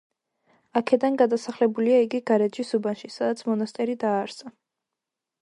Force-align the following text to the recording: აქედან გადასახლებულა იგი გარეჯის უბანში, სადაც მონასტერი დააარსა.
აქედან 0.79 1.19
გადასახლებულა 1.21 1.99
იგი 2.05 2.21
გარეჯის 2.31 2.73
უბანში, 2.79 3.11
სადაც 3.19 3.45
მონასტერი 3.53 3.99
დააარსა. 4.07 4.57